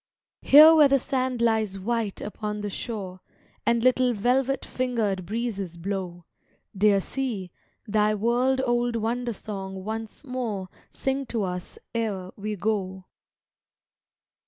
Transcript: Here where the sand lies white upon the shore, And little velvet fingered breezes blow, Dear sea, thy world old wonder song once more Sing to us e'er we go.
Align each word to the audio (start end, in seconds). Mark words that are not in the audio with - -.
Here 0.41 0.73
where 0.73 0.87
the 0.87 0.97
sand 0.97 1.43
lies 1.43 1.77
white 1.77 2.21
upon 2.21 2.61
the 2.61 2.71
shore, 2.71 3.19
And 3.67 3.83
little 3.83 4.15
velvet 4.15 4.65
fingered 4.65 5.27
breezes 5.27 5.77
blow, 5.77 6.25
Dear 6.75 6.99
sea, 6.99 7.51
thy 7.85 8.15
world 8.15 8.61
old 8.65 8.95
wonder 8.95 9.31
song 9.33 9.83
once 9.83 10.23
more 10.23 10.69
Sing 10.89 11.27
to 11.27 11.43
us 11.43 11.77
e'er 11.95 12.31
we 12.35 12.55
go. 12.55 13.05